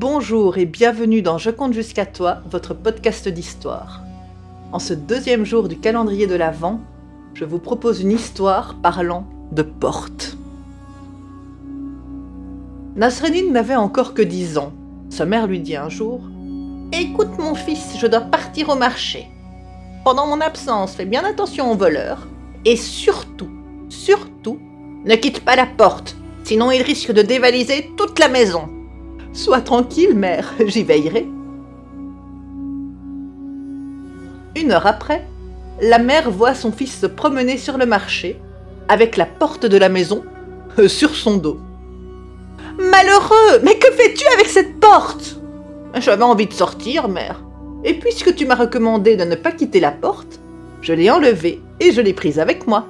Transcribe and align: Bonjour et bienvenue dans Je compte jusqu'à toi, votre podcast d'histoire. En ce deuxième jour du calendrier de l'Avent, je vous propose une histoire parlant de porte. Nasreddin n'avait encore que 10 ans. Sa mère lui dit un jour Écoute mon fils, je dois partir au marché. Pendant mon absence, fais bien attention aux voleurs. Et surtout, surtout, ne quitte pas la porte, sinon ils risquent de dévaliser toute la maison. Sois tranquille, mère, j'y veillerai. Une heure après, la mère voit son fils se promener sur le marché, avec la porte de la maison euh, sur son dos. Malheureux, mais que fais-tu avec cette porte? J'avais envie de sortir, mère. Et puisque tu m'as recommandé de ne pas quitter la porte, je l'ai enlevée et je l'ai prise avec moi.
Bonjour 0.00 0.58
et 0.58 0.64
bienvenue 0.64 1.22
dans 1.22 1.38
Je 1.38 1.50
compte 1.50 1.72
jusqu'à 1.72 2.06
toi, 2.06 2.38
votre 2.48 2.72
podcast 2.72 3.28
d'histoire. 3.28 4.04
En 4.70 4.78
ce 4.78 4.94
deuxième 4.94 5.44
jour 5.44 5.68
du 5.68 5.76
calendrier 5.76 6.28
de 6.28 6.36
l'Avent, 6.36 6.80
je 7.34 7.44
vous 7.44 7.58
propose 7.58 8.00
une 8.00 8.12
histoire 8.12 8.76
parlant 8.80 9.26
de 9.50 9.62
porte. 9.62 10.36
Nasreddin 12.94 13.50
n'avait 13.50 13.74
encore 13.74 14.14
que 14.14 14.22
10 14.22 14.58
ans. 14.58 14.72
Sa 15.10 15.26
mère 15.26 15.48
lui 15.48 15.58
dit 15.58 15.74
un 15.74 15.88
jour 15.88 16.20
Écoute 16.92 17.36
mon 17.36 17.56
fils, 17.56 17.96
je 18.00 18.06
dois 18.06 18.20
partir 18.20 18.68
au 18.68 18.76
marché. 18.76 19.26
Pendant 20.04 20.28
mon 20.28 20.40
absence, 20.40 20.94
fais 20.94 21.06
bien 21.06 21.24
attention 21.24 21.72
aux 21.72 21.76
voleurs. 21.76 22.28
Et 22.64 22.76
surtout, 22.76 23.50
surtout, 23.88 24.60
ne 25.04 25.16
quitte 25.16 25.40
pas 25.40 25.56
la 25.56 25.66
porte, 25.66 26.16
sinon 26.44 26.70
ils 26.70 26.82
risquent 26.82 27.10
de 27.10 27.22
dévaliser 27.22 27.90
toute 27.96 28.20
la 28.20 28.28
maison. 28.28 28.77
Sois 29.38 29.60
tranquille, 29.60 30.16
mère, 30.16 30.52
j'y 30.66 30.82
veillerai. 30.82 31.28
Une 34.56 34.72
heure 34.72 34.88
après, 34.88 35.24
la 35.80 36.00
mère 36.00 36.28
voit 36.28 36.56
son 36.56 36.72
fils 36.72 36.98
se 36.98 37.06
promener 37.06 37.56
sur 37.56 37.78
le 37.78 37.86
marché, 37.86 38.40
avec 38.88 39.16
la 39.16 39.26
porte 39.26 39.64
de 39.64 39.76
la 39.76 39.88
maison 39.88 40.24
euh, 40.80 40.88
sur 40.88 41.14
son 41.14 41.36
dos. 41.36 41.60
Malheureux, 42.80 43.60
mais 43.62 43.78
que 43.78 43.92
fais-tu 43.92 44.24
avec 44.34 44.48
cette 44.48 44.80
porte? 44.80 45.36
J'avais 45.94 46.24
envie 46.24 46.46
de 46.46 46.52
sortir, 46.52 47.08
mère. 47.08 47.40
Et 47.84 47.94
puisque 47.94 48.34
tu 48.34 48.44
m'as 48.44 48.56
recommandé 48.56 49.14
de 49.14 49.22
ne 49.22 49.36
pas 49.36 49.52
quitter 49.52 49.78
la 49.78 49.92
porte, 49.92 50.40
je 50.82 50.94
l'ai 50.94 51.12
enlevée 51.12 51.60
et 51.78 51.92
je 51.92 52.00
l'ai 52.00 52.12
prise 52.12 52.40
avec 52.40 52.66
moi. 52.66 52.88